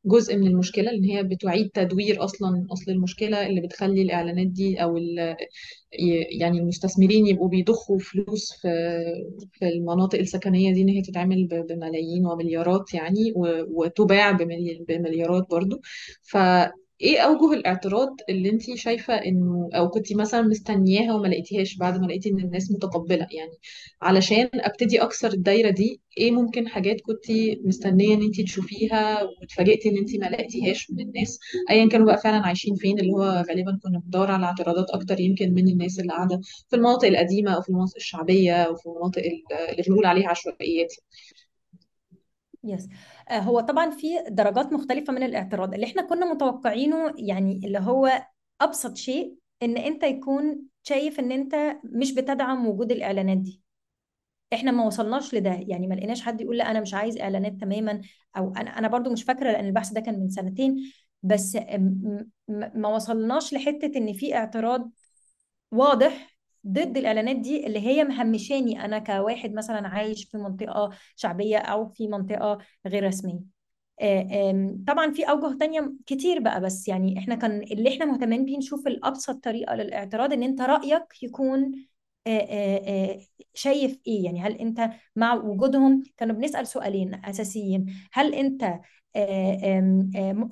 [0.07, 4.97] جزء من المشكلة لأن هي بتعيد تدوير أصلا أصل المشكلة اللي بتخلي الإعلانات دي أو
[6.41, 8.69] يعني المستثمرين يبقوا بيضخوا فلوس في
[9.53, 13.33] في المناطق السكنية دي إن هي تتعمل بملايين ومليارات يعني
[13.69, 15.81] وتباع بملي- بمليارات برضو.
[16.23, 16.37] ف
[17.03, 22.07] إيه اوجه الاعتراض اللي انت شايفة انه أو كنت مثلا مستنياها وما لقيتيهاش بعد ما
[22.07, 23.53] لقيتي ان الناس متقبلة؟ يعني
[24.03, 27.31] علشان ابتدي اكسر الدايرة دي إيه ممكن حاجات كنت
[27.65, 31.39] مستنية ان انت تشوفيها واتفاجئتي ان انت ما لقيتيهاش من الناس؟
[31.71, 35.55] ايا كانوا بقى فعلا عايشين فين اللي هو غالبا كنا بندور على اعتراضات أكتر يمكن
[35.55, 39.23] من الناس اللي قاعدة في المناطق القديمة أو في المناطق الشعبية أو في المناطق
[39.71, 40.95] اللي بنقول عليها عشوائيات
[42.65, 42.89] يس
[43.31, 45.75] آه، هو طبعا في درجات مختلفة من الاعتراض.
[45.75, 48.27] اللي إحنا كنا متوقعينه يعني اللي هو
[48.61, 53.63] أبسط شيء إن أنت يكون شايف إن أنت مش بتدعم وجود الإعلانات دي.
[54.53, 55.51] إحنا ما وصلناش لده.
[55.69, 58.01] يعني ما لقيناش حد يقول لا أنا مش عايز إعلانات تماما
[58.37, 60.93] أو أنا أنا برضو مش فاكرة لأن البحث ده كان من سنتين.
[61.23, 61.57] بس
[62.49, 64.91] ما وصلناش لحتة إن في اعتراض
[65.73, 66.32] واضح
[66.67, 72.09] ضد الإعلانات دي اللي هي مهمشاني أنا كواحد مثلا عايش في منطقة شعبية أو في
[72.09, 73.41] منطقة غير رسمية.
[74.01, 78.59] آه، طبعا في أوجه تانية كتير بقى بس يعني إحنا كان اللي إحنا مهتمين بيه
[78.59, 81.73] نشوف الأبسط طريقة للاعتراض إن أنت رأيك يكون
[82.27, 83.21] آه، آه،
[83.55, 87.87] شايف إيه؟ يعني هل أنت مع وجودهم؟ كانوا بنسأل سؤالين أساسيين.
[88.13, 88.81] هل أنت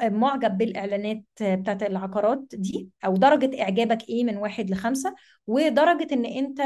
[0.02, 5.14] معجب بالإعلانات بتاعت العقارات دي أو درجة إعجابك إيه من واحد لخمسة
[5.46, 6.60] ودرجة إن أنت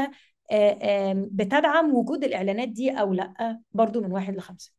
[0.51, 4.71] آه، بتدعم وجود الإعلانات دي أو لأ برضو من واحد لخمسة.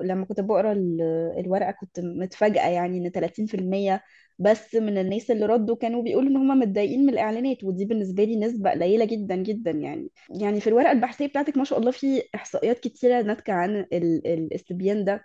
[0.00, 1.00] لما كنت بقرأ ال-
[1.38, 4.02] الورقة كنت متفاجئة يعني إن 30%
[4.38, 8.36] بس من الناس اللي ردوا كانوا بيقولوا إن هم متضايقين من الإعلانات ودي بالنسبة لي
[8.36, 10.08] نسبة قليلة جدا جدا يعني.
[10.40, 15.04] يعني في الورقة البحثية بتاعتك ما شاء الله في إحصائيات كتيرة ناتجة عن ال- الاستبيان
[15.04, 15.24] ده.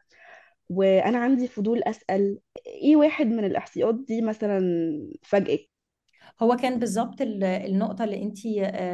[0.69, 4.61] وأنا عندي فضول أسأل إيه واحد من الاحصائيات دي مثلا
[5.23, 5.69] فاجئك؟
[6.41, 8.37] هو كان بالظبط ال- النقطة اللي انت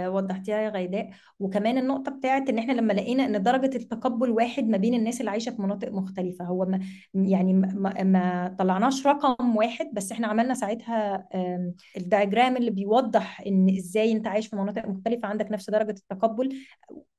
[0.07, 4.77] وضحتيها يا غيداء وكمان النقطة بتاعت إن إحنا لما لقينا إن درجة التقبل واحد ما
[4.77, 6.79] بين الناس اللي عايشة في مناطق مختلفة هو ما
[7.13, 11.27] يعني ما, ما طلعناش رقم واحد بس إحنا عملنا ساعتها
[11.97, 16.49] الدياجرام اللي بيوضح إن إزاي أنت عايش في مناطق مختلفة عندك نفس درجة التقبل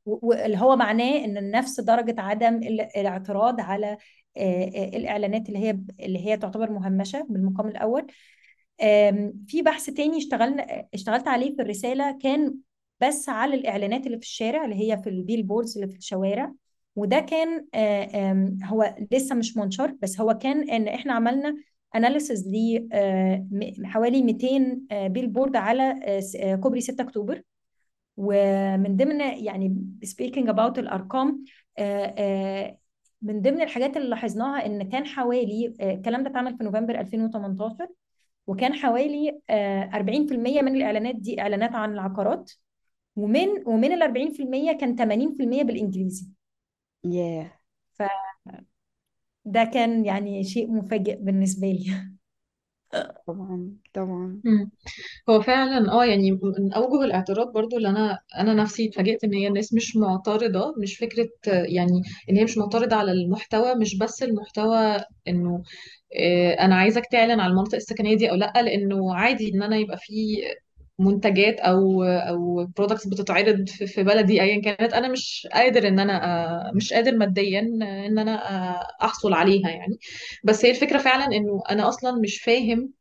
[0.07, 3.99] واللي هو معناه إن نفس درجة عدم ال- الاعتراض على آه، آه،
[4.37, 8.07] الإعلانات اللي هي اللي هي تعتبر مهمشة بالمقام الأول.
[9.47, 12.55] في بحث تاني اشتغلنا اشتغلت عليه في الرسالة كان
[13.01, 16.53] بس على الإعلانات اللي في الشارع اللي هي في ال billboards اللي في الشوارع.
[16.97, 21.57] وده كان آه، هو لسه مش منشر بس هو كان إن إحنا عملنا
[21.95, 22.49] analysis
[23.79, 27.43] لحوالي 200 billboard على آه، آه، كوبري 6 أكتوبر.
[28.17, 31.45] ومن ضمن يعني speaking about الأرقام
[31.79, 32.79] آه، آه،
[33.23, 37.89] من ضمن الحاجات اللي لاحظناها إن كان حوالي آه، الكلام ده اتعمل في نوفمبر 2018
[38.47, 42.53] وكان حوالي آه، 40% من الإعلانات دي إعلانات عن العقارات
[43.17, 46.27] ومن ومن ال 40% كان 80% بالإنجليزي.
[47.05, 47.53] ياه.
[47.93, 52.12] فده كان يعني شيء مفاجئ بالنسبة لي.
[53.27, 54.41] طبعا طبعا.
[55.31, 59.49] هو فعلا آه يعني من أوجه الاعتراض برضو اللي أنا أنا نفسي اتفاجئت إن هي
[59.49, 65.01] الناس مش معترضة مش فكرة يعني إن هي مش معترضة على المحتوى مش بس المحتوى
[65.29, 65.63] إنه
[66.21, 69.99] آه، أنا عايزك تعلن على المنطقة السكنية دي أو لأ لأنه عادي إن أنا يبقى
[69.99, 70.13] في
[71.03, 76.25] منتجات أو أو برودكتس بتتعرض في بلدي ايا كانت أنا مش قادر إن أنا
[76.69, 79.99] آه، مش قادر ماديا إن أنا آه، أحصل عليها يعني.
[80.45, 82.93] بس هي الفكرة فعلا إنه أنا أصلا مش فاهم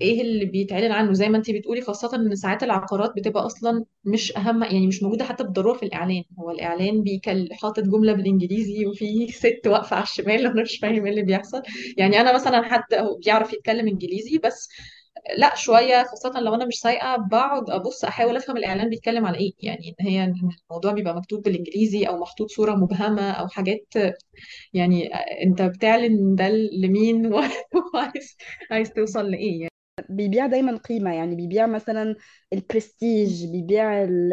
[0.00, 1.12] إيه اللي بيتعلن عنه.
[1.12, 5.24] زي ما انتي بتقولي خاصة إن ساعات العقارات بتبقى أصلا مش أهم يعني مش موجودة
[5.24, 6.22] حتى بالضرورة في الإعلان.
[6.38, 11.10] هو الإعلان بيكل حاطط جملة بالإنجليزي وفي ست واقفة على الشمال أنا مش فاهم إيه
[11.10, 11.62] اللي بيحصل.
[11.98, 12.82] يعني أنا مثلا حد
[13.24, 14.68] بيعرف يتكلم إنجليزي بس
[15.38, 19.52] لا شوية خاصة لو أنا مش سايقة بقعد أبص أحاول أفهم الإعلان بيتكلم عن إيه.
[19.60, 20.34] يعني ان هي إن
[20.70, 23.86] الموضوع بيبقى مكتوب بالإنجليزي أو محطوط صورة مبهمة أو حاجات
[24.74, 25.08] يعني
[25.46, 27.26] أنت بتعلن ده لمين؟
[27.94, 28.36] وعايز
[28.70, 29.70] عايز توصل لإيه يعني.
[30.10, 32.16] بيبيع دايما قيمة يعني بيبيع مثلا
[32.52, 34.32] البرستيج بيبيع ال-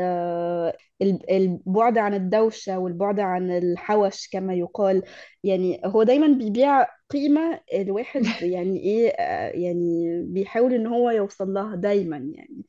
[1.01, 5.03] ال- البعد عن الدوشة والبعد عن الحوش كما يقال.
[5.43, 11.75] يعني هو دايما بيبيع قيمة الواحد يعني إيه آه، يعني بيحاول إن هو يوصل لها
[11.75, 12.65] دايما يعني.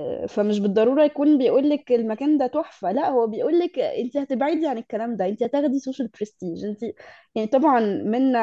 [0.00, 4.66] آه، فمش بالضرورة يكون بيقول لك المكان ده تحفة لأ هو بيقول لك انت هتبعدي
[4.66, 6.82] عن الكلام ده انت هتاخدي social prestige انت
[7.34, 8.38] يعني طبعا منا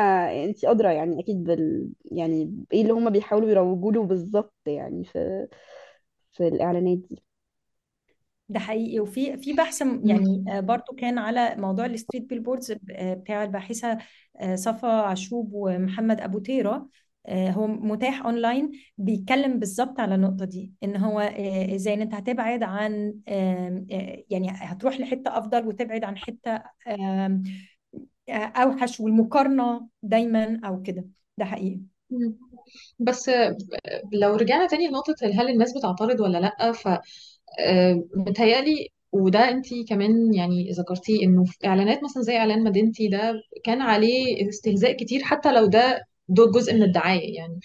[0.46, 5.48] انت أدرى يعني أكيد بال يعني إيه اللي هم بيحاولوا يروجوا له بالظبط يعني في
[6.32, 7.24] في الإعلانات دي.
[8.50, 9.00] ده حقيقي.
[9.00, 13.98] وفي في بحث م- يعني آه، برضو كان على موضوع ال street billboards بتاع الباحثة
[14.40, 16.90] آه، صفا عشوب ومحمد أبو طيرة
[17.26, 22.14] آه، هو متاح اونلاين بيتكلم بالظبط على النقطة دي إن هو آه، إزاي إن أنت
[22.16, 26.18] هتبعد عن آم، آه، يعني هتروح لحتة أفضل وتبعد عن
[26.88, 27.44] آم،
[28.30, 31.06] آه، أوحش والمقارنة دايما أو كده.
[31.38, 31.80] ده حقيقي.
[32.12, 32.38] مم.
[33.00, 33.30] بس
[34.14, 36.88] لو رجعنا تاني لنقطة هل الناس بتعترض ولا لأ؟ ف
[37.60, 43.34] آه، متهيألي وده انتي كمان يعني ذكرتيه انه في إعلانات مثلا زي إعلان مدينتي ده
[43.64, 47.60] كان عليه استهزاء كتير حتى لو ده ده جزء من الدعاية يعني.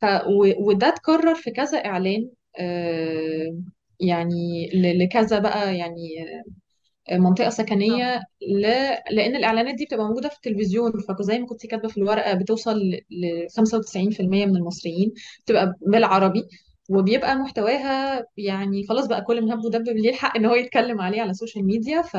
[0.00, 3.60] ف و- وده اتكرر في كذا إعلان آه،
[4.00, 6.08] يعني ل- لكذا بقى يعني
[7.12, 7.50] منطقة آه.
[7.50, 8.60] سكنية ل...
[9.10, 10.92] لأن الإعلانات دي بتبقى موجودة في التلفزيون.
[11.18, 12.78] فزي ما كنت كاتبة في الورقة بتوصل
[13.10, 15.12] ل 95% من المصريين
[15.44, 16.42] بتبقى بالعربي.
[16.90, 21.30] وبيبقى محتواها يعني خلاص بقى كل مهب ودب ليه الحق إن هو يتكلم عليه على
[21.30, 22.16] السوشيال ميديا ف...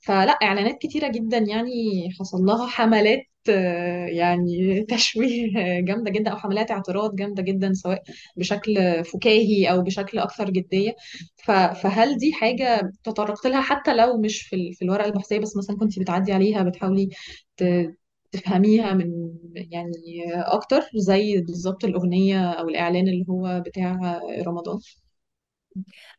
[0.00, 1.72] فلا إعلانات كتيرة جدا يعني
[2.20, 8.02] حصل لها حملات آه، يعني تشويه جامدة جدا أو حملات اعتراض جامدة جدا سواء
[8.36, 10.96] بشكل فكاهي أو بشكل أكثر جدية.
[11.44, 15.56] ف- فهل دي حاجة تطرقت لها حتى لو مش في ال- في الورقة البحثية بس
[15.56, 17.08] مثلا كنت بتعدي عليها بتحاولي
[17.56, 17.94] ت-
[18.32, 19.92] تفهميها من يعني
[20.34, 24.78] أكتر زي بالظبط الأغنية أو الإعلان اللي هو بتاع رمضان.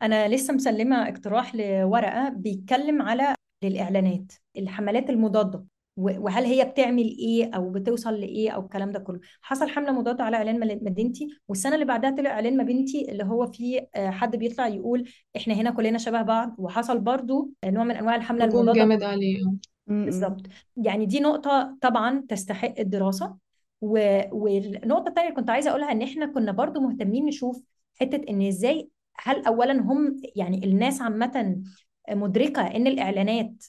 [0.02, 5.64] أنا لسه مسلمة اقتراح لورقة بيتكلم على الاعلانات الحملات المضادة
[5.96, 9.20] وهل هي بتعمل إيه أو بتوصل لإيه أو الكلام ده كله.
[9.42, 13.46] حصل حملة مضادة على إعلان مدينتي والسنة اللي بعدها طلع إعلان ما بنتي اللي هو
[13.46, 18.14] فيه آه، حد بيطلع يقول إحنا هنا كلنا شبه بعض وحصل برضو نوع من أنواع
[18.16, 18.72] الحملة المضادة.
[18.72, 19.38] جامد عليه.
[19.86, 20.40] بالظبط
[20.76, 23.36] يعني دي نقطة طبعا تستحق الدراسة.
[23.80, 24.20] و...
[24.32, 27.62] والنقطة التانية اللي كنت عايزة أقولها إن إحنا كنا برضو مهتمين نشوف
[28.00, 28.88] حتة إن إزاي
[29.22, 31.62] هل أولا هم يعني الناس عامة
[32.10, 33.64] مدركة إن الإعلانات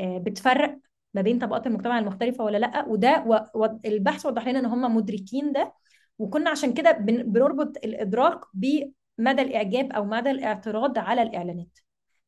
[0.00, 0.78] بتفرق
[1.14, 3.40] ما بين طبقات المجتمع المختلفة ولا لأ؟ وده و...
[3.54, 3.66] و...
[3.84, 5.72] البحث وضح لنا إن هم مدركين ده.
[6.18, 7.22] وكنا عشان كده بن...
[7.22, 11.78] بنربط الإدراك بمدى الإعجاب أو مدى الاعتراض على الإعلانات.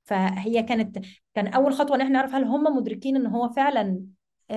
[0.09, 0.99] فهي كانت
[1.35, 4.07] كان أول خطوة إن إحنا نعرف هل هم مدركين إن هو فعلا
[4.51, 4.55] آه،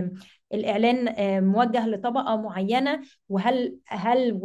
[0.00, 0.10] آه،
[0.54, 4.40] الإعلان موجه لطبقة معينة وهل هل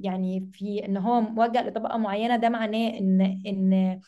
[0.00, 4.00] يعني في إن هو موجه لطبقة معينة ده معناه إن إن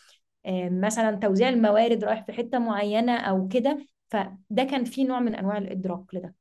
[0.83, 3.87] مثلا توزيع الموارد رايح في حتة معينة أو كده.
[4.11, 6.35] فده كان في نوع من أنواع الإدراك لده.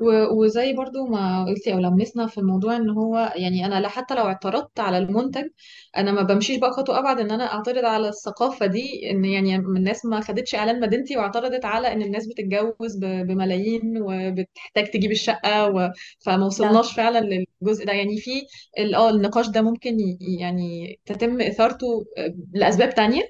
[0.00, 4.14] و- وزي برضو ما قلتي أو لمسنا في الموضوع إن هو يعني أنا لا حتى
[4.14, 5.44] لو اعترضت على المنتج
[5.96, 10.04] أنا ما بمشيش بقى خطوة أبعد إن أنا أعترض على الثقافة دي إن يعني الناس
[10.04, 15.90] ما خدتش إعلان مدينتي واعترضت على إن الناس بتتجوز ب- بملايين وبتحتاج تجيب الشقة و...
[16.24, 17.18] فما لا وصلناش فعلا
[17.62, 17.92] للجزء ده.
[17.92, 18.30] يعني في
[18.78, 23.22] ال- آه النقاش ده ممكن ي- يعني تتم إثارته آه، لأسباب تانية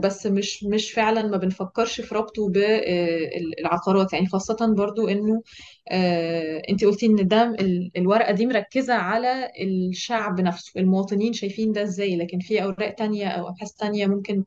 [0.00, 4.12] بس مش مش فعلا ما بنفكرش في ربطه بالعقارات.
[4.12, 5.42] يعني خاصة برضو إنه
[5.90, 11.82] آه، انت قلتي ان ده ال- الورقة دي مركزة على الشعب نفسه المواطنين شايفين ده
[11.82, 14.44] إزاي؟ لكن في أوراق تانية أو أبحاث تانية ممكن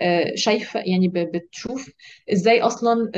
[0.00, 1.90] آه، شايفة يعني بتشوف
[2.32, 3.10] إزاي أصلا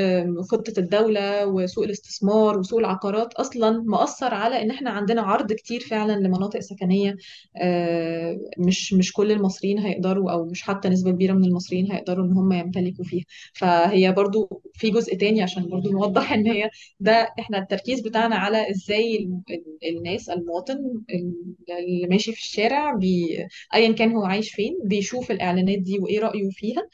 [0.51, 6.13] خطة الدولة وسوق الاستثمار وسوق العقارات أصلا مؤثر على إن إحنا عندنا عرض كتير فعلا
[6.13, 7.15] لمناطق سكنية
[7.57, 12.31] آه، مش مش كل المصريين هيقدروا أو مش حتى نسبة كبيرة من المصريين هيقدروا إن
[12.31, 13.25] هم يمتلكوا فيها.
[13.53, 16.69] فهي برضو في جزء تاني عشان برضو نوضح إن هي
[16.99, 20.75] ده إحنا التركيز بتاعنا على إزاي ال- ال- الناس المواطن
[21.09, 23.27] ال- اللي ماشي في الشارع بي
[23.73, 26.87] ايا كان هو عايش فين بيشوف الإعلانات دي وإيه رأيه فيها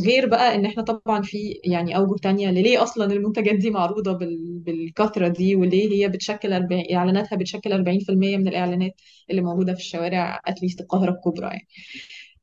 [0.00, 4.58] غير بقى إن إحنا طبعا في يعني أوجه تانية ليه أصلا المنتجات دي معروضة بال-
[4.66, 8.92] بالكثرة دي وليه هي بتشكل 40 إعلاناتها بتشكل 40% من الإعلانات
[9.30, 11.68] اللي موجودة في الشوارع اتليست القاهرة الكبرى يعني.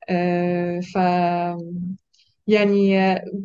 [0.09, 0.97] آه، ف
[2.47, 2.97] يعني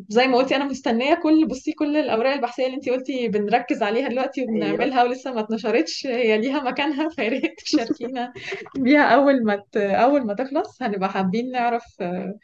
[0.09, 4.07] زي ما قلتي أنا مستنية كل بصي كل الأوراق البحثية اللي أنتي قلتي بنركز عليها
[4.09, 4.51] دلوقتي أيوه.
[4.51, 6.07] وبنعملها ولسه ما اتنشرتش.
[6.07, 8.33] هي ليها مكانها فيا ريت تشاركينا
[8.77, 9.77] بيها أول ما ت...
[9.77, 10.81] أول ما تخلص.
[10.81, 12.35] هنبقى حابين نعرف آه،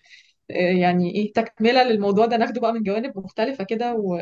[0.51, 4.17] آه، يعني إيه تكملة للموضوع ده ناخده بقى من جوانب مختلفة كده و...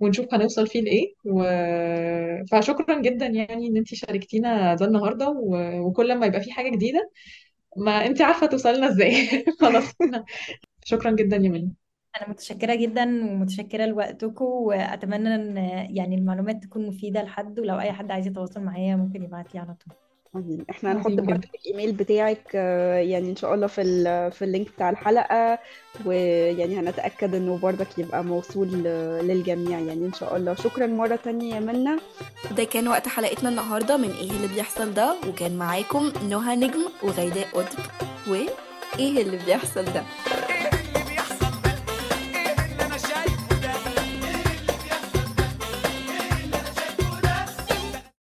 [0.00, 1.14] ونشوف هنوصل فيه لإيه.
[1.24, 1.42] و...
[2.52, 5.56] فشكرا جدا يعني إن أنتي شاركتينا ده النهارده و...
[5.80, 7.10] وكل ما يبقى في حاجة جديدة
[7.76, 9.44] ما انت عارفة توصلنا إزاي.
[9.60, 9.92] خلاص.
[10.84, 11.72] شكرا جدا يا منى.
[12.20, 15.56] أنا متشكرة جدا ومتشكرة لوقتكم وأتمنى إن
[15.96, 19.74] يعني المعلومات تكون مفيدة لحد ولو أي حد عايز يتواصل معايا ممكن يبعت لي على
[19.74, 19.94] طول.
[20.34, 20.64] عظيم.
[20.70, 21.48] إحنا هنحط برضه جدا.
[21.54, 23.82] الإيميل بتاعك آه، يعني إن شاء الله في
[24.30, 25.58] في اللينك بتاع الحلقة
[26.06, 29.78] ويعني هنتأكد إنه برضك يبقى موصول آه، للجميع.
[29.78, 30.54] يعني إن شاء الله.
[30.54, 31.96] شكرا مرة تانية يا منى.
[32.56, 37.46] ده كان وقت حلقتنا النهاردة من إيه اللي بيحصل ده؟ وكان معاكم نهى نجم وغيداء
[37.52, 37.78] قطب.
[38.28, 40.02] وإيه اللي بيحصل ده؟